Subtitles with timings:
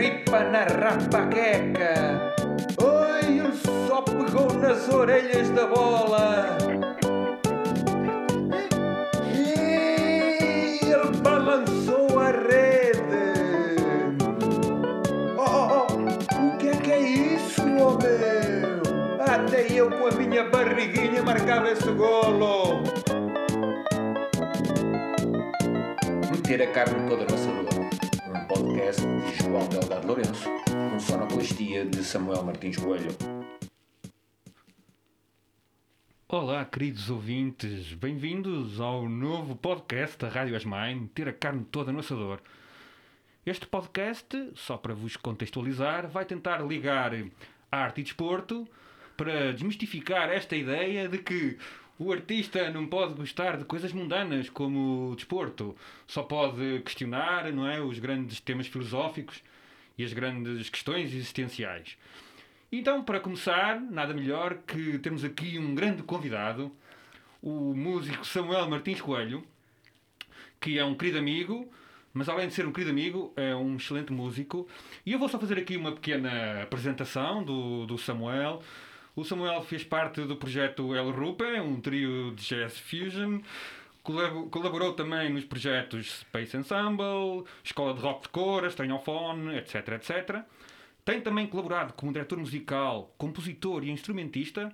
[0.00, 2.32] ripa na rapaqueca.
[2.82, 3.52] Oi, ele
[3.86, 6.56] só pegou nas orelhas da bola.
[9.34, 12.96] E ele balançou a rede.
[15.36, 17.98] Oh, oh, oh, o que é que é isso, meu?
[19.20, 22.82] Até eu com a minha barriguinha marcava esse golo.
[26.30, 27.69] Meter a carne toda no assador.
[28.90, 30.48] Podcast de João Delgado Lourenço,
[30.90, 33.16] com sonoplastia de Samuel Martins Coelho.
[36.26, 42.00] Olá, queridos ouvintes, bem-vindos ao novo podcast da Rádio Asmine, Ter a Carne Toda no
[42.00, 42.40] Assador.
[43.46, 47.12] Este podcast, só para vos contextualizar, vai tentar ligar
[47.70, 48.66] arte e desporto
[49.16, 51.56] para desmistificar esta ideia de que
[52.00, 57.68] o artista não pode gostar de coisas mundanas como o desporto, só pode questionar não
[57.68, 59.42] é, os grandes temas filosóficos
[59.98, 61.98] e as grandes questões existenciais.
[62.72, 66.72] Então, para começar, nada melhor que termos aqui um grande convidado,
[67.42, 69.44] o músico Samuel Martins Coelho,
[70.58, 71.70] que é um querido amigo,
[72.14, 74.66] mas além de ser um querido amigo, é um excelente músico.
[75.04, 78.62] E eu vou só fazer aqui uma pequena apresentação do, do Samuel.
[79.20, 83.40] O Samuel fez parte do projeto El Rupe, um trio de jazz fusion.
[84.02, 90.42] Colab- Colaborou também nos projetos Space Ensemble, Escola de Rock de Cora, Steinofone, etc, etc.
[91.04, 94.72] Tem também colaborado como diretor musical, compositor e instrumentista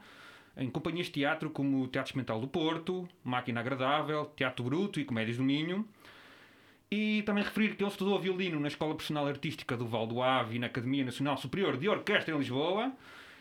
[0.56, 5.04] em companhias de teatro como o Teatro Experimental do Porto, Máquina Agradável, Teatro Bruto e
[5.04, 5.84] Comédias do Minho.
[6.88, 10.54] E também referir que ele estudou violino na Escola Profissional Artística do Val do Ave
[10.54, 12.92] e na Academia Nacional Superior de Orquestra em Lisboa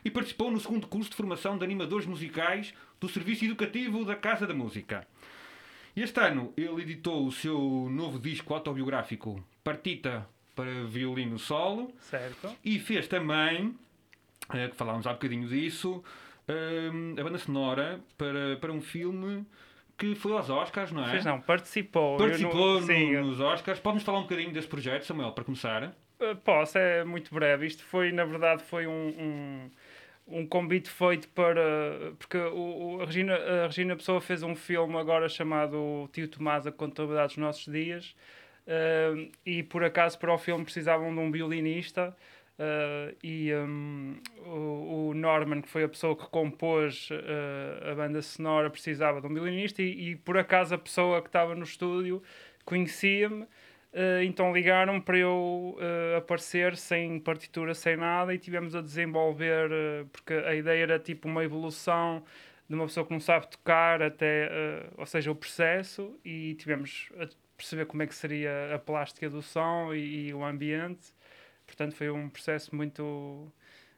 [0.05, 4.45] e participou no segundo curso de formação de animadores musicais do Serviço Educativo da Casa
[4.45, 5.05] da Música.
[5.95, 7.57] Este ano ele editou o seu
[7.91, 12.55] novo disco autobiográfico Partita para violino solo Certo.
[12.63, 13.75] e fez também,
[14.53, 16.03] eh, que falámos há bocadinho disso,
[16.47, 16.89] eh,
[17.19, 19.45] a banda sonora para, para um filme
[19.97, 21.11] que foi aos Oscars, não é?
[21.11, 22.17] Fez não, participou.
[22.17, 23.79] Participou não- no- nos Oscars.
[23.79, 25.93] Podes falar um bocadinho desse projeto, Samuel, para começar?
[26.19, 27.65] eh, posso, é muito breve.
[27.65, 29.71] Isto foi, na verdade, foi um, um,
[30.27, 32.13] um convite feito para.
[32.17, 36.65] Porque o, o- a, Regina, a Regina Pessoa fez um filme agora chamado Tio Tomás,
[36.67, 38.15] a Contabilidade dos Nossos Dias.
[38.67, 42.15] eh, e por acaso para o filme precisavam de um violinista.
[42.57, 48.21] eh, e um, o, o Norman, que foi a pessoa que compôs eh, a banda
[48.21, 49.81] sonora, precisava de um violinista.
[49.81, 52.21] E, e por acaso a pessoa que estava no estúdio
[52.63, 53.45] conhecia-me.
[53.95, 59.71] Uh, então ligaram para eu uh, aparecer sem partitura, sem nada, e tivemos a desenvolver,
[59.71, 62.21] uh, porque a ideia era tipo uma evolução
[62.67, 64.49] de uma pessoa que não sabe tocar até,
[64.97, 69.41] ou seja, o processo, e tivemos a perceber como é que seria a plástica do
[69.41, 71.13] som e, e o ambiente.
[71.65, 73.53] Portanto, foi um processo muito,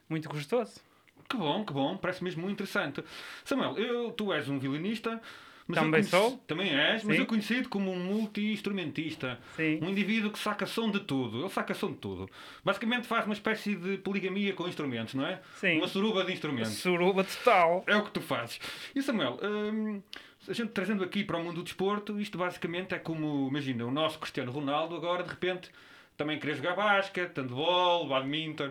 [0.06, 0.80] muito gostoso.
[1.28, 1.96] Que bom, que bom.
[1.96, 3.02] Parece mesmo muito interessante.
[3.42, 5.20] Samuel, eu, tu és um violinista.
[5.68, 6.38] Mas Também conheci- sou.
[6.46, 7.20] Também és, mas Sim.
[7.22, 9.38] eu conhecido como um multi-instrumentista.
[9.54, 9.78] Sim.
[9.82, 11.40] Um indivíduo que saca som de tudo.
[11.40, 12.28] Ele saca som de tudo.
[12.64, 15.40] Basicamente faz uma espécie de poligamia com instrumentos, não é?
[15.56, 15.76] Sim.
[15.78, 16.72] Uma suruba de instrumentos.
[16.72, 17.84] Suruba total.
[17.86, 18.58] É o que tu fazes.
[18.94, 20.02] E Samuel, hum,
[20.48, 23.90] a gente trazendo aqui para o mundo do desporto, isto basicamente é como, imagina, o
[23.90, 25.70] nosso Cristiano Ronaldo agora de repente
[26.16, 28.70] também querer jogar basquete, handball, badminton.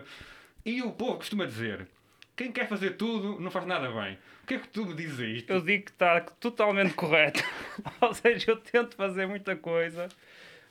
[0.64, 1.86] E o povo costuma dizer:
[2.38, 4.16] quem quer fazer tudo não faz nada bem.
[4.44, 5.50] O que é que tu me dizes a isto?
[5.52, 7.42] Eu digo que está totalmente correto.
[8.00, 10.08] Ou seja, eu tento fazer muita coisa.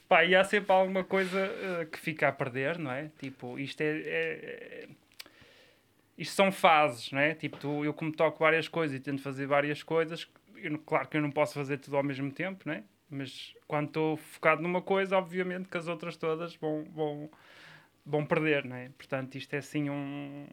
[0.07, 3.11] Pá, e há sempre alguma coisa eh, que fica a perder, não é?
[3.19, 4.87] Tipo, isto é, é- é-
[6.17, 7.35] Isto são fases, não é?
[7.35, 11.17] Tipo, tu- eu como toco várias coisas e tento fazer várias coisas, eu claro que
[11.17, 12.83] eu não posso fazer tudo ao mesmo tempo, não é?
[13.09, 17.29] Mas quando estou focado numa coisa, obviamente que as outras todas vão, vão,
[18.05, 18.89] vão perder, não é?
[18.97, 20.47] Portanto, isto é assim um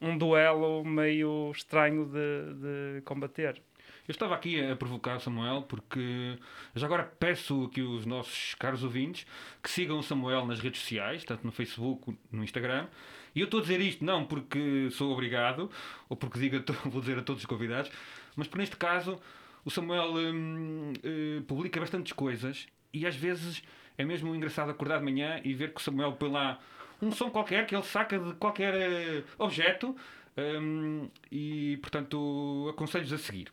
[0.00, 2.54] um duelo meio estranho de,
[2.96, 3.60] de combater.
[4.08, 6.38] Eu estava aqui a provocar Samuel porque
[6.76, 9.26] já agora peço que os nossos caros ouvintes
[9.60, 12.86] que sigam o Samuel nas redes sociais, tanto no Facebook, no Instagram.
[13.34, 15.68] E eu estou a dizer isto não porque sou obrigado
[16.08, 17.90] ou porque digo a to- vou dizer a todos os convidados,
[18.36, 19.20] mas porque neste caso
[19.64, 23.60] o Samuel hum, eh, publica bastantes coisas e às vezes
[23.98, 26.60] é mesmo engraçado acordar de manhã e ver que o Samuel põe lá
[27.02, 29.94] um som qualquer que ele saca de qualquer eh, objeto
[30.36, 33.52] hum, e portanto aconselho-vos a seguir.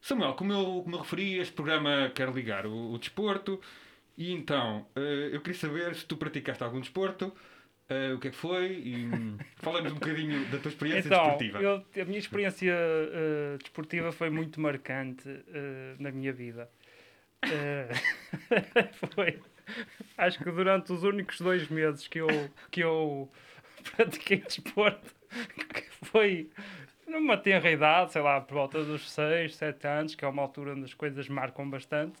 [0.00, 3.60] Samuel, como eu, como eu referi, este programa quer ligar o, o desporto
[4.18, 7.32] e então eh, eu queria saber se tu praticaste algum desporto,
[7.88, 9.08] eh, o que é que foi e
[9.56, 11.62] fala-nos um bocadinho da tua experiência Então, desportiva.
[11.62, 16.68] eu- a minha experiência eh, desportiva foi muito marcante eh, na minha vida.
[19.14, 19.38] Foi.
[20.16, 22.28] Acho que durante os únicos dois meses que eu,
[22.70, 23.30] que eu
[23.96, 25.14] pratiquei desporto,
[25.74, 26.50] que foi
[27.06, 30.72] numa tenra idade, sei lá, por volta dos 6, 7 anos, que é uma altura
[30.72, 32.18] onde as coisas marcam bastante.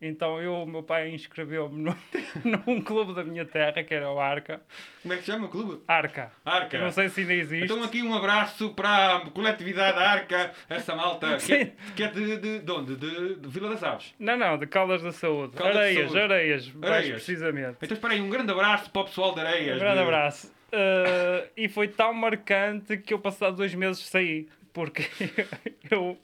[0.00, 1.94] Então eu, o meu pai inscreveu-me
[2.44, 4.60] num, clube da minha terra, que era o Arca.
[5.00, 5.82] Como é que se chama o clube?
[5.88, 6.30] Arca.
[6.44, 6.78] Arca.
[6.78, 7.64] Não sei se ainda existe.
[7.64, 12.36] Então aqui um abraço para a coletividade Arca, essa malta que é, que é de,
[12.36, 12.94] de, de onde?
[12.94, 14.14] De, de Vila das Aves.
[14.18, 15.56] Não, não, de Caldas da Saúde.
[15.56, 16.20] Caldas da areias, Saúde.
[16.20, 17.14] areias, mais Areias.
[17.24, 17.76] precisamente.
[17.80, 19.76] Então espera aí, um grande abraço para o pessoal de Areias.
[19.76, 20.54] Um grande de- abraço.
[20.66, 24.46] Uh, e foi tão marcante que eu, passados dois meses, saí.
[24.74, 25.08] Porque
[25.90, 26.18] eu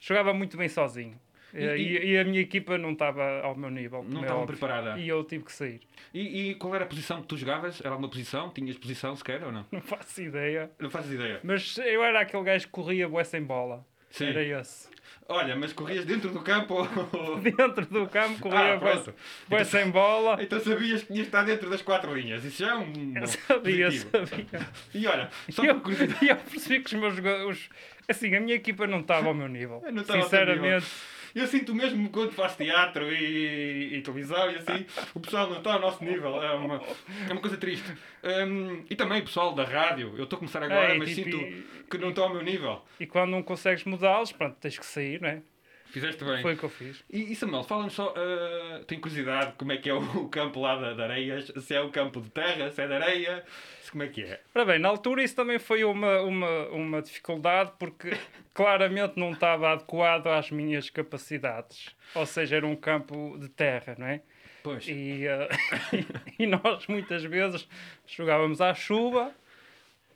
[0.00, 1.20] jogava muito bem sozinho.
[1.54, 4.04] E- E, e a minha equipa não estava ao meu nível.
[4.08, 4.56] Não é estavam óbvio.
[4.58, 4.98] preparada.
[5.00, 5.80] E eu tive que sair.
[6.14, 7.80] E, e qual era a posição que tu jogavas?
[7.80, 8.50] Era alguma posição?
[8.50, 9.66] Tinhas posição sequer ou não?
[9.70, 10.70] Não faço ideia.
[10.78, 11.40] Não fazes ideia.
[11.42, 13.84] Mas eu era aquele gajo que corria bué sem bola.
[14.10, 14.26] Sim.
[14.26, 14.88] Era esse.
[15.28, 16.74] Olha, mas corrias dentro do campo
[17.12, 17.38] ou...
[17.38, 19.14] Dentro do campo corria Ah, pronto.
[19.48, 20.42] bué sem bola.
[20.42, 22.44] Então sabias que tinhas de estar dentro das quatro linhas.
[22.44, 24.26] Isso já é um Eu sabia, positivo.
[24.26, 24.68] sabia.
[24.92, 26.18] E olha, só eu, por curiosidade...
[26.26, 27.68] e eu percebi que os meus jogadores.
[28.08, 29.80] Assim, a minha equipa não estava ao meu nível.
[29.92, 30.86] Não estava ao Sinceramente.
[31.34, 34.84] Eu sinto mesmo quando faço teatro e, e televisão e assim,
[35.14, 36.42] o pessoal não está ao nosso nível.
[36.42, 36.80] É uma,
[37.28, 37.92] é uma coisa triste.
[38.24, 40.14] Hum, e também o pessoal da rádio.
[40.16, 42.82] Eu estou a começar agora, É, mas tipo, sinto que não estou ao meu nível.
[42.98, 45.42] E quando não consegues mudá-los, pronto, tens que sair, não é?
[45.90, 46.40] Fizeste bem.
[46.40, 47.04] Foi o que eu fiz.
[47.10, 50.76] E, e Samuel, fala-nos só, ah, tenho curiosidade como é que é o, campo lá
[50.76, 53.44] da, de areias, se é um campo de terra, se é de areia,
[53.82, 54.40] se como é que é.
[54.54, 58.10] Ora bem, na altura isso também foi uma, uma, uma dificuldade porque
[58.54, 61.94] claramente não estava adequado às minhas capacidades.
[62.14, 64.22] Ou seja, era um campo de terra, não é?
[64.62, 64.86] Pois.
[64.86, 65.48] E, eh,
[66.38, 67.66] e nós muitas vezes
[68.06, 69.32] jogávamos à chuva.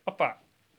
[0.07, 0.39] Opa,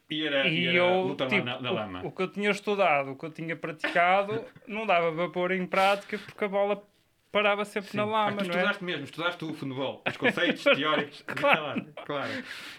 [0.09, 2.01] E era, e era eu, luta tipo, na, na lama.
[2.03, 5.51] o, o que eu tinha estudado, o que eu tinha praticado, não dava para pôr
[5.51, 6.83] em prática porque a bola
[7.31, 8.57] parava sempre na Ah, lama, tu não é?
[8.57, 11.23] estudaste mesmo, estudaste o futebol, os conceitos teóricos.
[11.27, 11.87] Claro.
[12.05, 12.31] claro.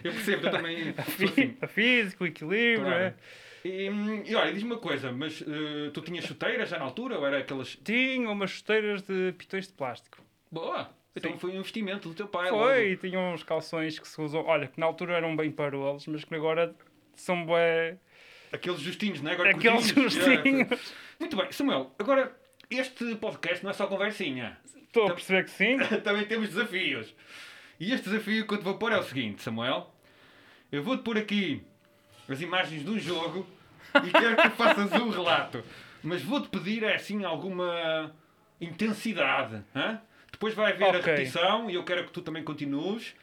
[0.03, 1.57] Eu percebo, eu também sou assim.
[1.61, 3.03] A física, o equilíbrio, Claro.
[3.03, 3.13] é?
[3.65, 7.17] E, hum, e olha, diz-me uma coisa, mas eh, tu tinhas chuteiras já na altura
[7.19, 7.75] ou era aquelas.
[7.83, 10.19] Tinha umas chuteiras de pitões de plástico.
[10.49, 10.89] Boa!
[11.15, 11.39] Então Sim.
[11.39, 12.47] foi um investimento do teu pai.
[12.49, 12.79] Foi, logo.
[12.79, 14.45] e tinha uns calções que se usam.
[14.45, 16.73] Olha, que na altura eram bem parolos, mas que agora
[17.21, 17.97] são bué.
[18.51, 19.33] Aqueles justinhos, não é?
[19.33, 20.13] Agora Aqueles curtinhos.
[20.35, 20.93] justinhos.
[21.19, 22.35] Muito bem, Samuel, agora
[22.69, 24.57] este podcast não é só conversinha.
[24.83, 25.77] Estou a perceber que sim.
[26.03, 27.13] Também temos desafios.
[27.79, 29.93] E este desafio que eu te vou pôr é o seguinte, Samuel.
[30.71, 31.61] Eu vou-te pôr aqui
[32.27, 33.47] as imagens de um jogo
[34.03, 35.63] e quero que tu faças um relato.
[36.03, 38.13] Mas vou-te pedir, é assim, alguma
[38.59, 39.63] intensidade.
[39.75, 40.01] hã?
[40.31, 41.01] Depois vai haver a Ok.
[41.01, 43.13] repetição e eu quero que tu também continues.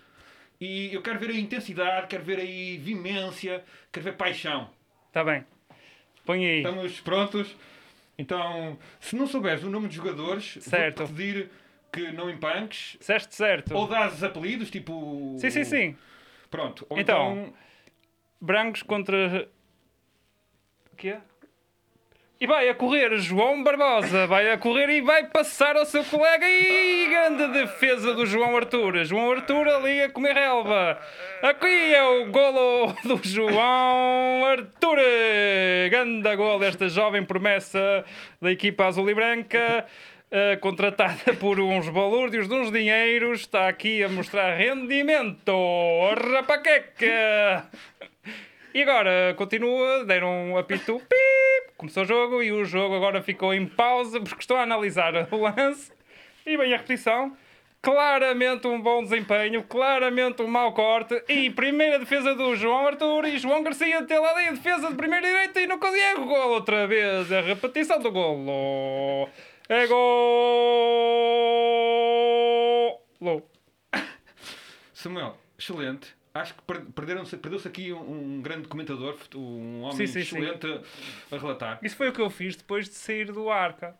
[0.64, 3.62] E eu quero ver a intensidade, quero ver aí vimência,
[3.92, 4.70] quero ver paixão.
[5.08, 5.44] Está Tá bem.
[6.24, 6.56] Põe aí.
[6.58, 7.54] Estamos prontos?
[8.16, 10.98] Então, se não souberes o nome dos jogadores, Certo.
[11.04, 11.50] vou-te pedir
[11.92, 12.96] que não empanques.
[12.98, 13.74] Disseste certo.
[13.76, 15.36] Ou dás apelidos, tipo...
[15.38, 15.96] Sim, sim, sim.
[16.50, 16.86] Pronto.
[16.88, 17.54] Ou Então, então...
[18.40, 19.48] Brancos contra.
[20.92, 21.18] O quê?
[22.44, 26.46] E vai a correr João Barbosa, vai a correr e vai passar ao seu colega
[26.46, 29.02] e grande defesa do João Arthur.
[29.06, 31.00] João Arthur ali a comer relva.
[31.40, 34.98] Aqui é o golo do João Arthur.
[35.88, 38.04] Grande gol desta jovem promessa
[38.42, 39.86] da equipa azul e branca.
[40.30, 45.54] eh, contratada por uns balúrdios de uns dinheiros, está aqui a mostrar rendimento.
[46.30, 47.70] Rapaqueca!
[48.74, 53.54] E agora continua, deram um apito, pip, começou o jogo e o jogo agora ficou
[53.54, 55.92] em pausa porque estou a analisar o lance
[56.44, 57.36] e vem a repetição.
[57.80, 63.38] Claramente um bom desempenho, claramente um mau corte e primeira defesa do João Arthur e
[63.38, 66.84] João Garcia teve ali a defesa de primeira direita e não consegue o gol outra
[66.88, 67.30] vez.
[67.30, 69.28] A repetição do golo.
[69.68, 70.10] É gol.
[74.92, 76.23] Samuel, excelente.
[76.34, 80.38] Acho que per- perderam-se- perdeu-se aqui um, um grande comentador, um homem Sim, sim, sim.
[80.38, 81.78] excelente a- a relatar.
[81.80, 83.94] Isso foi o que eu fiz depois de sair do Arca.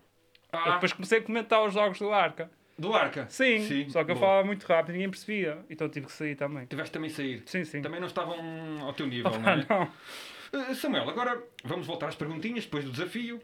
[0.52, 2.50] Eu Ah, depois comecei a comentar os jogos do Arca.
[2.76, 3.26] do Arca.
[3.28, 4.26] Sim, só que eu boa.
[4.26, 5.64] falava muito rápido e ninguém percebia.
[5.70, 6.66] Então tive que sair também.
[6.66, 7.42] Tiveste também sair.
[7.46, 7.80] Sim, sim.
[7.82, 8.36] Também não estavam
[8.82, 9.66] ao teu nível, não Ah, é?
[9.68, 10.70] não.
[10.70, 13.40] Uh, Samuel, agora vamos voltar às perguntinhas depois do desafio.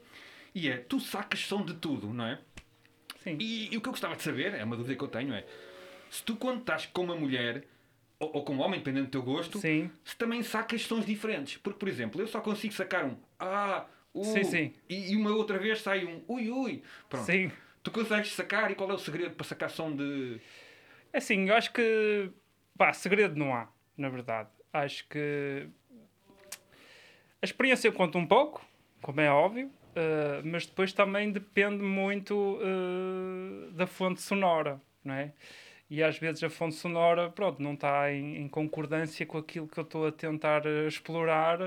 [0.52, 2.38] E é, tu sacas som de tudo, não é?
[3.22, 3.36] Sim.
[3.38, 5.44] E, e o que eu gostava de saber, é uma dúvida que eu tenho, é
[6.10, 7.62] se tu quando estás com uma mulher
[8.20, 9.90] ou, ou com um homem, dependendo do teu gosto, Sim.
[10.04, 11.56] se também sacas sons diferentes.
[11.56, 14.74] Porque, por exemplo, eu só consigo sacar um ah, uh, Sim, sim.
[14.88, 16.82] E, e uma outra vez sai um ui, ui.
[17.08, 17.24] Pronto.
[17.24, 17.50] Sim.
[17.82, 20.38] Tu consegues sacar e qual é o segredo para sacar som de.
[21.12, 22.30] É Assim, eu acho que.
[22.76, 24.50] Pá, segredo não há, na verdade.
[24.72, 25.66] Acho que.
[27.42, 28.62] A experiência conta um pouco,
[29.00, 34.78] como é óbvio, eh, mas depois também depende muito eh, da fonte sonora.
[35.02, 35.32] não é?
[35.90, 39.76] E às vezes a fonte sonora, pronto, não está em, em concordância com aquilo que
[39.78, 41.60] eu estou a tentar uh, explorar.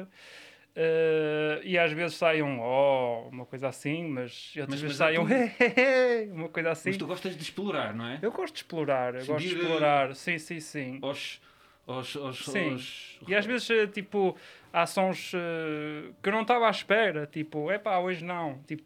[0.75, 5.07] Uh, e às vezes sai um oh, uma coisa assim, mas outras Mas- vezes mas
[5.07, 6.89] sai um tu- uma coisa assim.
[6.89, 8.19] Mas tu gostas de explorar, não é?
[8.21, 10.99] Eu gosto de explorar, eu gosto de eh, explorar, sim, sim, sim.
[11.01, 11.39] Aos,
[11.85, 12.71] aos, aos, Sim.
[12.71, 14.35] aos- E às vezes, eh, tipo,
[14.71, 18.57] há sons eh, que eu não estava à espera, tipo, epá, hoje não.
[18.65, 18.83] Tipo,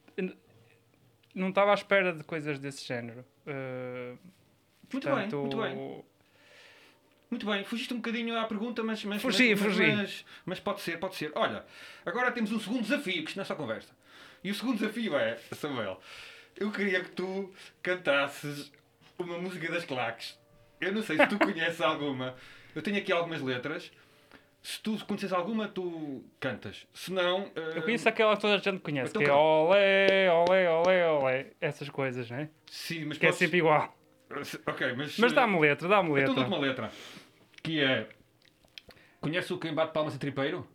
[1.33, 3.23] não estava à espera de coisas desse género.
[3.45, 4.13] Eh,
[4.91, 6.03] Muito portanto, bem, muito bem.
[7.29, 9.91] Muito bem, fugiste um bocadinho à pergunta, mas, mas, Fugi, mas, fugi.
[9.91, 11.31] Mas, mas pode ser, pode ser.
[11.35, 11.65] Olha,
[12.05, 13.89] agora temos um segundo desafio, que isto não é só conversa.
[14.43, 15.99] E o segundo desafio é, Samuel,
[16.57, 17.51] eu queria que tu
[17.83, 18.71] cantasses
[19.19, 20.39] uma música das claques.
[20.79, 22.33] Eu não sei se tu conheces alguma.
[22.73, 23.91] Eu tenho aqui algumas letras.
[24.61, 26.85] Se tu conheces alguma, tu cantas.
[26.93, 27.51] Se não.
[27.75, 31.45] Eu conheço aquela que toda a gente conhece, Então que é olé, olé, olé, olé.
[31.59, 32.49] Essas coisas, né?
[32.71, 33.93] Sim, mas Que é podes- sempre igual.
[34.67, 35.17] Ok, mas.
[35.17, 36.33] Mas dá-me letra, dá-me Então letra.
[36.33, 36.91] dou-te uma letra.
[37.63, 38.07] Que é.
[39.21, 40.67] Conhece o Quem Bate Palmas e Tripeiro?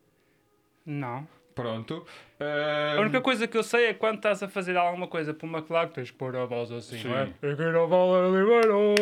[0.85, 1.27] Não.
[1.55, 2.07] Pronto.
[2.41, 5.47] A Ahm, única coisa que eu sei é quando estás a fazer alguma coisa para
[5.47, 7.09] uma claque, tens que pôr a voz assim, Sim.
[7.09, 7.33] não é?
[7.43, 8.95] Eu quero a bola liberou.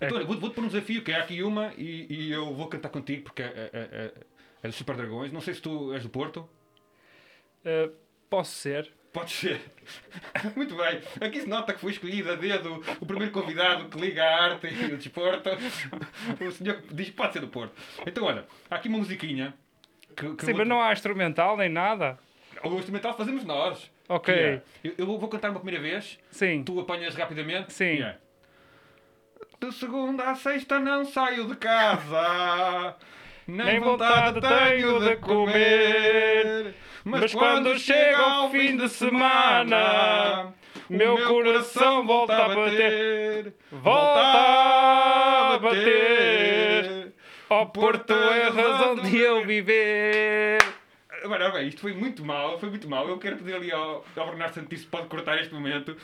[0.00, 2.66] Então, olha, vou-te vou pôr um desafio, que é aqui uma, e, e eu vou
[2.68, 4.12] cantar contigo, porque é, é, é,
[4.64, 5.32] é dos Super Dragões.
[5.32, 6.48] Não sei se tu és do Porto.
[7.64, 7.90] Eh,
[8.28, 8.92] posso ser.
[9.18, 9.60] Pode ser.
[10.54, 11.00] Muito bem.
[11.20, 14.66] Aqui se nota que foi escolhido a dedo o primeiro convidado que liga a arte
[14.68, 15.50] e o desporto.
[16.40, 17.72] O senhor diz que pode ser do Porto.
[18.06, 19.54] Então, olha, há aqui uma musiquinha.
[20.16, 22.18] Que, que Sim, vou- mas não há instrumental nem nada.
[22.62, 23.90] O instrumental fazemos nós.
[24.08, 24.34] Ok.
[24.34, 26.18] Que é, eu, eu vou cantar uma primeira vez.
[26.30, 26.62] Sim.
[26.64, 27.72] Tu apanhas rapidamente?
[27.72, 27.84] Sim.
[27.96, 28.16] E é.
[29.60, 32.94] De segunda à sexta não saio de casa.
[33.46, 36.74] Nem, Nem vontade vontade tenho de comer.
[37.08, 40.52] Mas, quando chega ao fim de semana,
[40.90, 43.54] o meu coração volta a bater.
[43.72, 44.20] Volta
[45.54, 47.14] a bater.
[47.48, 50.58] Ó Porto é a razão de eu viver.
[51.24, 53.08] Agora, bem, isto foi muito mal, foi muito mal.
[53.08, 55.96] Eu quero pedir ali ao, ao Bernardo Santos se pode cortar este momento.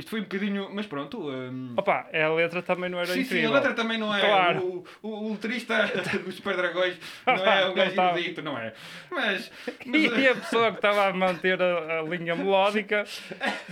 [0.00, 0.68] Isto foi um bocadinho.
[0.72, 1.28] Mas pronto.
[1.30, 3.52] hum, Opa, a letra também não era Sim, sim, a incrível.
[3.52, 4.20] letra também não é.
[4.20, 4.84] Claro.
[5.02, 5.86] O, o, o letrista
[6.24, 8.10] dos Super Dragões não é um Não gajo tá.
[8.12, 8.72] erudito, não é?
[9.10, 9.50] Mas.
[9.86, 13.04] mas E a pessoa que estava a manter a, a linha melódica,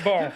[0.05, 0.31] bom,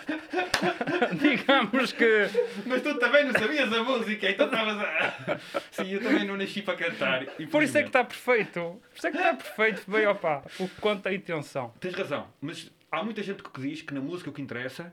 [1.21, 2.29] digamos que
[2.67, 5.39] Mas tu também não sabias a música, então estavas a.
[5.71, 7.25] Sim, eu também não nasci para cantar.
[7.51, 8.81] por isso é que está perfeito.
[8.91, 11.73] Por isso é que está perfeito, bem, opa, o que conta a intenção.
[11.81, 14.93] Tens razão, mas há muita gente que diz que na música o que interessa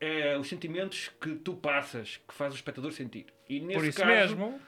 [0.00, 3.26] é os sentimentos que tu passas, que faz o espectador sentir.
[3.48, 4.60] E nesse Por isso caso, mesmo,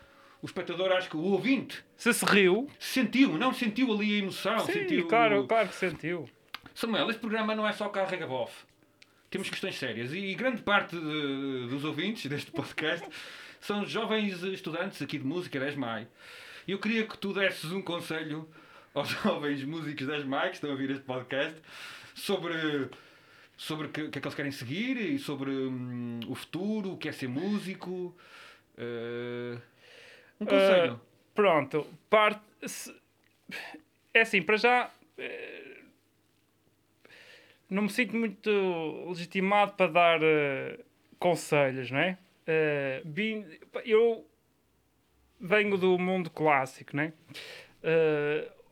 [0.43, 4.59] o espectador, acho que o ouvinte, se se riu, sentiu, não sentiu ali a emoção,
[4.61, 5.07] sim, sentiu.
[5.09, 6.29] claro, claro que sentiu.
[6.75, 8.65] Samuel, este programa não é só carrega bof.
[9.31, 13.07] Temos questões sérias e grande parte de- dos ouvintes deste podcast
[13.61, 16.07] são jovens estudantes aqui de música da ESMAI.
[16.67, 18.49] E eu queria que tu desses um conselho
[18.95, 21.57] aos jovens músicos da ESMAI que estão a ouvir este podcast
[22.15, 22.89] sobre,
[23.59, 26.97] sobre o que, que é que eles querem seguir e sobre hum, o futuro, o
[26.97, 28.17] que é ser músico.
[28.79, 29.59] Eh,
[30.41, 31.01] um conselho.
[31.35, 32.41] Pronto, parte.
[32.67, 32.95] se-
[34.15, 34.91] É assim, para já.
[35.19, 35.65] eh,
[37.69, 38.49] Não me sinto muito
[39.09, 40.79] legitimado para dar eh,
[41.19, 42.17] conselhos, não é?
[42.47, 43.45] Eh, vim-
[43.85, 44.25] eu
[45.41, 47.13] venho do mundo clássico, não é?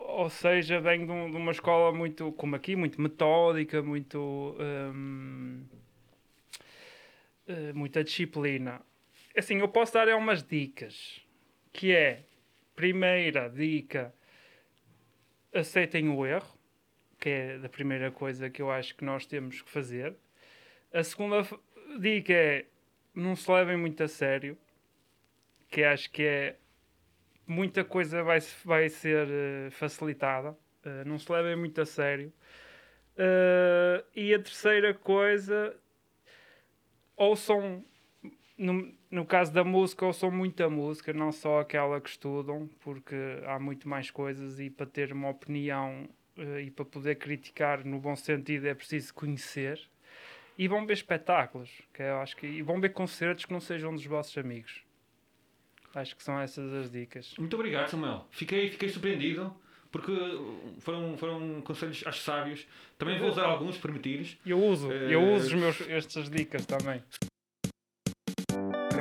[0.08, 4.56] Ou seja, venho de, um- de uma escola muito, como aqui, muito metódica, muito.
[4.60, 5.64] hum,
[7.46, 8.80] eh, muita disciplina.
[9.36, 11.20] Assim, eu posso dar é umas dicas
[11.72, 12.24] que é,
[12.74, 14.14] primeira dica,
[15.52, 16.56] aceitem o erro,
[17.20, 20.16] que é a primeira coisa que eu acho que nós temos que fazer.
[20.92, 21.42] A segunda
[22.00, 22.66] dica é,
[23.14, 24.58] não se levem muito a sério,
[25.68, 26.56] que acho que é,
[27.46, 32.32] muita coisa vai, vai ser eh, facilitada, Eh, não se levem muito a sério.
[33.16, 35.76] Eh, e a terceira coisa,
[37.16, 37.84] ouçam
[38.58, 43.58] no, no caso da música, ouçam muita música, não só aquela que estudam, porque há
[43.58, 46.08] muito mais coisas e para ter uma opinião
[46.62, 49.80] e para poder criticar no bom sentido é preciso conhecer.
[50.58, 53.92] E vão ver espetáculos, que eu acho que, e vão ver concertos que não sejam
[53.94, 54.85] dos vossos amigos.
[55.96, 57.34] Acho que são essas as dicas.
[57.38, 58.26] Muito obrigado, Samuel.
[58.30, 59.52] Fiquei, fiquei surpreendido
[59.90, 60.12] porque
[60.80, 62.66] foram, foram conselhos, acho sábios.
[62.98, 64.36] Também vou usar alguns, se permitires.
[64.44, 67.02] Eu uso, Eh, eu uso os meus, estas dicas também.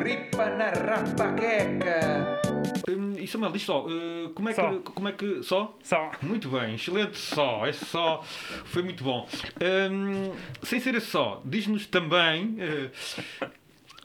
[0.01, 2.41] Ripa na rapaqueca.
[2.89, 4.69] Hum, e Samuel, diz só, eh, como, é Só.
[4.71, 5.43] que, como é que.
[5.43, 5.77] Só?
[5.83, 6.11] Só.
[6.21, 7.65] Muito bem, excelente só.
[7.67, 9.27] Esse só foi muito bom.
[9.91, 10.33] Hum,
[10.63, 12.55] sem ser esse só, diz-nos também.
[12.59, 12.91] eh,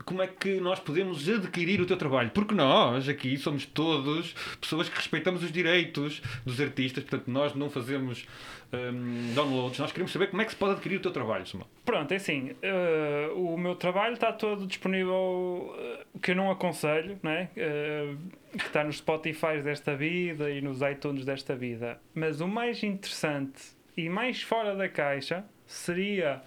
[0.05, 2.31] como é que nós podemos adquirir o teu trabalho.
[2.31, 7.71] Porque nós aqui somos todos pessoas que respeitamos os direitos dos artistas, portanto, nós não
[7.71, 8.27] fazemos
[8.73, 11.69] hum, downloads, nós queremos saber como é que se pode adquirir o teu trabalho, Samuel.
[11.85, 17.19] Pronto, é assim, eh, o meu trabalho está todo disponível, eh, que eu não aconselho,
[17.23, 17.51] né?
[17.57, 18.15] Eh,
[18.53, 22.01] que está nos Spotify desta vida e nos iTunes desta vida.
[22.15, 23.61] Mas o mais interessante
[23.97, 26.43] e mais fora da caixa seria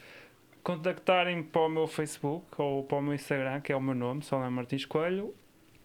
[0.64, 4.24] contactarem para o meu Facebook ou para o meu Instagram, que é o meu nome,
[4.24, 5.34] Solé Martins Coelho,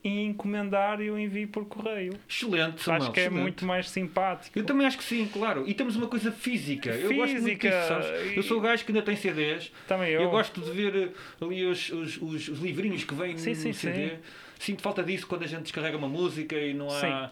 [0.05, 2.13] e encomendar e eu envio por correio.
[2.29, 3.03] Excelente, Samuel.
[3.03, 3.43] acho que é excelente.
[3.43, 4.57] muito mais simpático.
[4.57, 5.65] Eu também acho que sim, claro.
[5.67, 6.91] E temos uma coisa física.
[6.91, 8.37] Eu gosto muito Física, disso, sabes?
[8.37, 9.73] Eu sou o gajo que ainda tem CDs.
[9.89, 10.31] Também Eu, eu.
[10.31, 13.73] gosto de ver eh, ali os, os, os, os livrinhos que vêm Sim, no sim,
[13.73, 14.11] CD.
[14.11, 14.17] sim.
[14.61, 17.31] Sinto falta disso quando a gente descarrega uma música e não há Sim.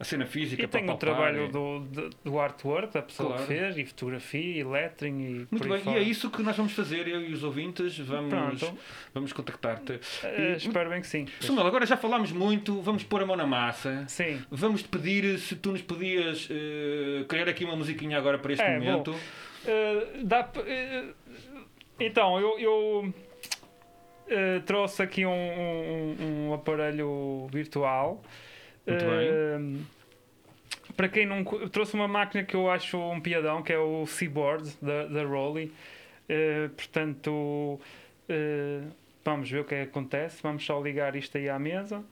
[0.00, 1.80] A cena física E tenho o trabalho e- do,
[2.24, 3.42] do, artwork da pessoa Claro.
[3.46, 6.72] que fez, e fotografia, e lettering, e Muito bem, e é isso que nós vamos
[6.72, 7.98] fazer, eu e os ouvintes.
[7.98, 8.28] Vamos,
[8.60, 8.78] Pronto.
[9.12, 9.94] vamos contactar-te.
[10.24, 11.26] E- espero bem que sim.
[11.40, 14.04] Samuel, agora já falámos muito, vamos pôr a mão na massa.
[14.06, 14.40] Sim.
[14.50, 18.78] Vamos pedir se tu nos podias eh, criar aqui uma musiquinha agora para este É,
[18.78, 19.14] momento.
[20.22, 21.04] Dá p- eh,
[21.98, 23.14] então, eu, eu,
[24.28, 28.22] eh, trouxe aqui um, um- um aparelho virtual.
[28.92, 29.58] Eh,
[30.96, 31.44] Para quem não.
[31.44, 35.72] trouxe uma máquina que eu acho um piadão, que é o Seaboard da, da Rolly.
[36.28, 37.80] Eh, portanto,
[38.28, 38.82] eh,
[39.24, 40.42] vamos ver o que é que acontece.
[40.42, 42.02] Vamos só ligar isto aí à mesa.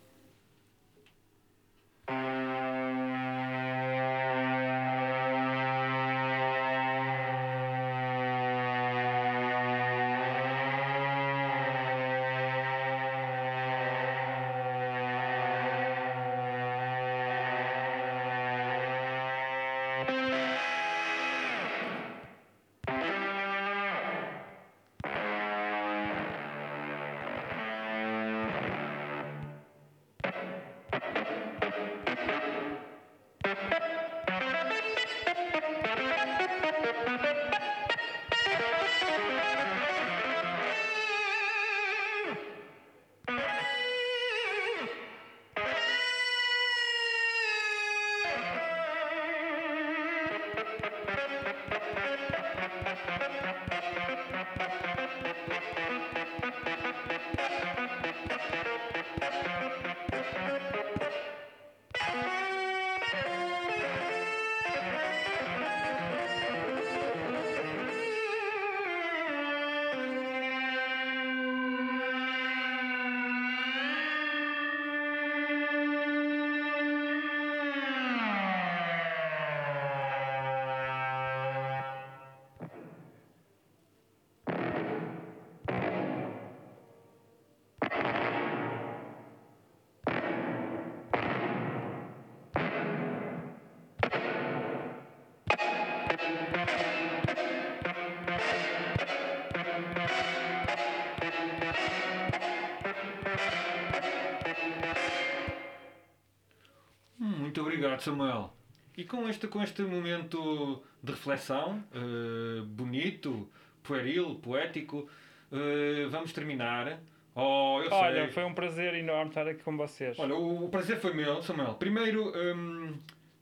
[107.19, 108.53] Muito obrigado, Samuel.
[108.97, 113.49] E com este, com este momento de reflexão, eh, bonito,
[113.83, 115.09] pueril, poético,
[115.53, 117.01] eh, vamos terminar.
[117.35, 118.33] Oh, eu Olha, sei.
[118.33, 120.19] foi um prazer enorme estar aqui com vocês.
[120.19, 121.75] Olha, o, o prazer foi meu, Samuel.
[121.75, 122.95] Primeiro, hum,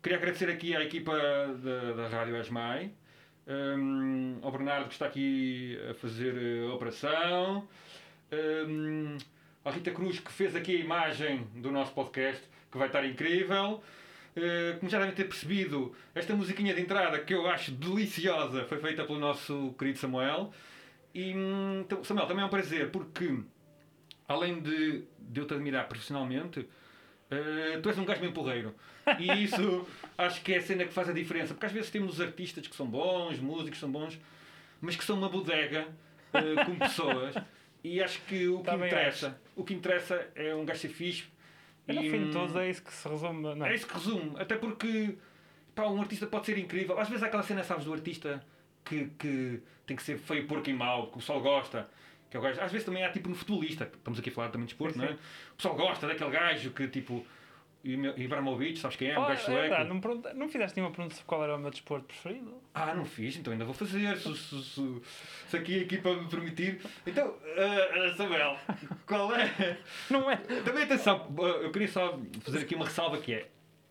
[0.05, 1.15] queria agradecer aqui à equipa
[1.97, 2.91] da, Rádio Asmai,
[3.49, 7.67] hum, ao Bernardo que está aqui a fazer eh, a operação,
[8.69, 9.17] hum,
[9.65, 13.83] à Rita Cruz que fez aqui a imagem do nosso podcast, que vai estar incrível.
[14.37, 18.77] Eh, como já devem ter percebido, esta musiquinha de entrada que eu acho deliciosa foi
[18.81, 20.53] feita pelo nosso querido Samuel.
[21.15, 23.39] E hum, então, Samuel, também é um prazer porque
[24.29, 26.69] além de, de eu te admirar profissionalmente,
[27.35, 28.75] eh, tu és um gajo bem porreiro.
[29.19, 31.55] E isso acho que é a cena que faz a diferença.
[31.55, 34.19] Porque às vezes temos artistas que são bons, músicos que são bons,
[34.81, 35.87] mas que são uma bodega
[36.33, 37.35] eh, como pessoas.
[37.83, 41.25] E acho que o que Também interessa, o que interessa é um gajo ser fixe.
[41.87, 43.55] E no fim de hum, todos é isso que se resume.
[43.55, 43.67] Não.
[43.67, 44.33] é isso que resume.
[44.39, 45.17] Até porque
[45.75, 46.99] pá, um artista pode ser incrível.
[46.99, 48.43] Às vezes há aquela cena, sabes, do artista
[48.85, 51.89] que, que tem que ser feio, porco e mau, que o pessoal gosta.
[52.35, 52.61] Que é o gajo.
[52.61, 55.05] Às vezes também há tipo no futebolista, estamos aqui a falar também de desporto, não
[55.05, 55.13] é?
[55.13, 57.25] O pessoal gosta daquele gajo que tipo.
[57.85, 59.17] Ibrahimovic, sabes quem é?
[59.19, 59.85] Um Oh, gajo é sueco.
[59.85, 62.61] não, não fizeste nenhuma pergunta sobre qual era o meu desporto preferido?
[62.75, 64.17] Ah, não fiz, então ainda vou fazer.
[64.17, 65.01] Se, se, se,
[65.49, 66.81] se aqui a equipa me permitir.
[67.07, 68.57] Então, ah, Samuel,
[69.07, 69.79] qual é?
[70.11, 70.37] Não é?
[70.65, 73.49] Também atenção, eu queria só fazer aqui uma ressalva que é.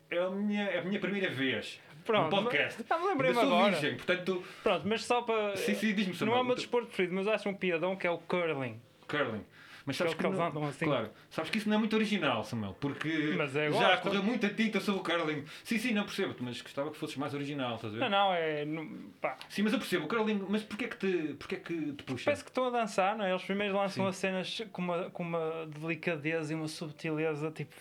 [0.10, 2.84] É a minha, é a minha primeira vez Pronto, no podcast.
[2.88, 3.72] mas- ah, lembrei-me agora.
[3.72, 5.56] virgem, portanto, Pronto, mas só para.
[5.58, 8.12] sim, sim, diz-me Não é o meu desporto preferido, mas acho um piadão que é
[8.12, 8.80] o curling.
[9.08, 9.44] Curling.
[9.86, 10.86] Mas sabes Aquele que, que não- andam assim.
[10.86, 14.80] Claro, sabes que isso não é muito original, Samuel, porque eu já correu muita tinta
[14.80, 15.44] sobre o curling.
[15.62, 18.02] Sim, sim, não percebo, mas gostava que fosses mais original, estás a ver?
[18.04, 18.64] Não, não, é.
[18.64, 18.88] não-
[19.20, 19.36] pá.
[19.50, 22.24] Sim, mas eu percebo, o curling, mas porquê que te, porquê que te puxa?
[22.24, 23.32] Parece que estão a dançar, não é?
[23.32, 24.10] Eles primeiro lançam Sim.
[24.10, 27.76] as cenas com uma, com uma delicadeza e uma subtileza, tipo.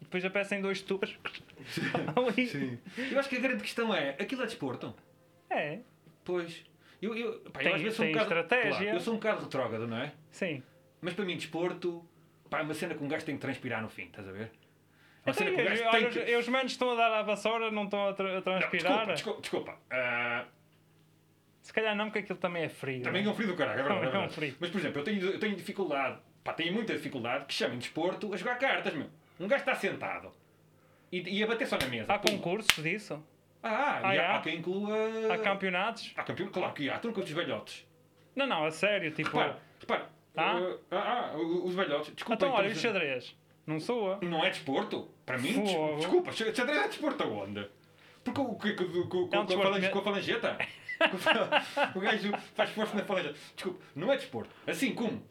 [0.00, 1.16] E depois aparecem dois tubos.
[3.10, 4.94] Eu acho que a grande questão é, aquilo é desporto?
[5.48, 5.80] É,
[6.24, 6.64] Pois.
[7.02, 8.70] Eu, eu, pá, eu Tem- às vezes sou um bocado, estratégia.
[8.70, 10.12] claro, eu sou um bocado retrógrado, não é?
[10.30, 10.62] sim.
[11.00, 12.06] Mas para mim, desporto,
[12.50, 14.50] pá, é uma cena que um gajo tem que transpirar no fim, estás a ver?
[15.24, 16.36] É uma Então, cena que um gajo tem os, que...
[16.36, 19.06] os manos estão a dar à vassoura, não estão a, tra- a Não, transpirar.
[19.06, 19.78] desculpa, desculpa, desculpa.
[19.90, 20.44] Ah,
[21.62, 23.02] Se calhar não, porque aquilo também é frio.
[23.02, 24.04] também é um frio do caralho, é verdade.
[24.14, 24.54] é é um.
[24.60, 28.32] Mas, por exemplo, eu tenho, eu tenho dificuldade, pá, tenho muita dificuldade que chamem desporto
[28.34, 29.08] a jogar cartas, meu.
[29.40, 30.30] Um gajo está sentado
[31.10, 32.12] e, e a bater só na mesa.
[32.12, 32.36] Há Pum.
[32.36, 33.22] concursos disso?
[33.62, 34.26] Ah, Ah, e há, é?
[34.36, 34.96] há quem inclua...
[35.32, 36.12] Há campeonatos?
[36.14, 37.86] Há campeão, claro que há, tu nunca os velhotes.
[38.36, 39.30] Não, não, a sério, tipo.
[39.30, 40.10] Repara, repara.
[40.36, 40.56] Ah?
[40.60, 42.14] uh, ah, ah, os velhotes.
[42.14, 43.36] Desculpa, então, olha, o xadrez.
[43.66, 44.18] Não soa.
[44.22, 45.10] Não é desporto?
[45.26, 45.96] Para mim, Fogo.
[45.96, 47.68] desculpa, xa- xadrez é desporto aonde?
[48.22, 50.56] Porque o que É com a falangeta?
[51.94, 53.36] o gajo faz força na falangeta.
[53.54, 54.54] Desculpa, não é desporto.
[54.66, 55.22] Assim como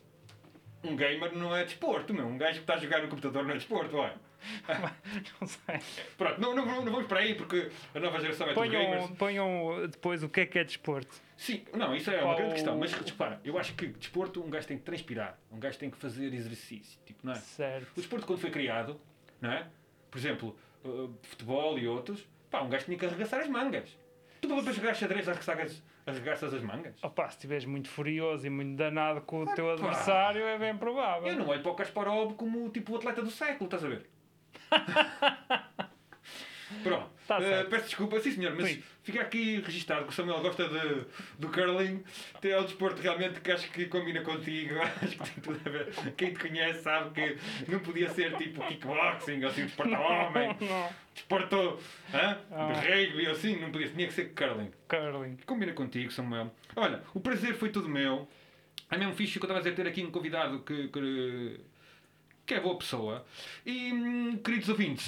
[0.83, 2.25] um gamer não é desporto, meu.
[2.27, 4.15] Um gajo que está a jogar no computador não é desporto, olha.
[5.41, 5.79] Não sei.
[6.17, 9.05] Pronto, não, não, não vamos para aí porque a nova geração é dos gamers.
[9.11, 11.13] Ponham, ponham depois o que é que é desporto.
[11.35, 12.77] Sim, não, isso é uma Qual- grande questão.
[12.77, 15.37] Mas repara, eu acho que desporto um gajo tem que transpirar.
[15.51, 16.97] Um gajo tem que fazer exercício.
[17.05, 17.35] Tipo, não é?
[17.35, 17.91] Certo.
[17.91, 18.99] O desporto, quando foi criado,
[19.41, 19.67] não é?
[20.09, 23.89] Por exemplo, uh, futebol e outros, pá, um gajo tinha que arregaçar as mangas.
[24.41, 27.03] Tu para jogar xadrez arregaças, arregaças as mangas?
[27.03, 31.27] Opa, se estiveres muito furioso e muito danado com o teu adversário, é bem provável.
[31.27, 34.09] Eu não olho para o Kasparov como tipo o atleta do século, estás a ver?
[36.83, 37.09] Pronto.
[37.27, 38.83] Tá Uh, peço desculpa, sim senhor, mas Sim.
[39.03, 41.05] fica aqui registado que o Samuel gosta de,
[41.37, 42.03] do curling.
[42.41, 44.75] É o desporto realmente que acho que combina contigo.
[44.81, 45.93] Acho que tem tudo a ver.
[46.17, 50.57] Quem te conhece sabe que não podia ser tipo kickboxing ou assim, desporto homem.
[50.59, 51.79] Não, desporto
[52.11, 52.37] hã?
[52.51, 52.71] Ah.
[52.73, 54.71] de rugby ou assim, não podia, tinha que ser curling.
[54.87, 55.37] curling.
[55.45, 56.51] Combina contigo, Samuel.
[56.75, 58.27] Olha, o prazer foi todo meu.
[58.89, 61.59] É mesmo fixe que eu estava a dizer ter aqui um convidado que, que,
[62.49, 63.23] que é boa pessoa.
[63.63, 65.07] E, hum, queridos ouvintes,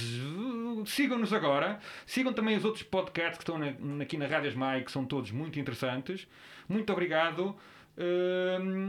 [0.85, 1.79] sigam-nos agora.
[2.05, 5.31] Sigam também os outros podcasts que estão na- aqui na Rádios Mai, que são todos
[5.31, 6.27] muito interessantes.
[6.69, 7.55] Muito obrigado.
[7.97, 8.85] Hum,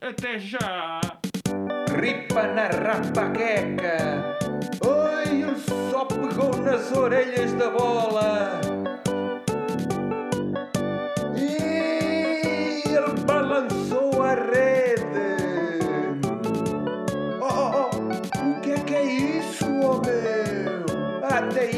[0.00, 1.00] até já!
[2.00, 4.36] Ripa na rapaqueca.
[4.84, 5.56] Oi, ele
[5.90, 8.60] só pegou nas orelhas da bola.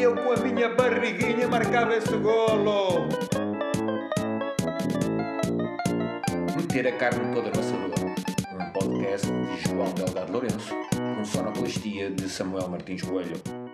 [0.09, 3.09] Eu com a minha barriguinha marcava esse golo.
[6.57, 8.59] Meter a carne toda no assador.
[8.59, 13.68] Um podcast de João Delgado Lourenço, com sonoplastia de Samuel Martins Coelho.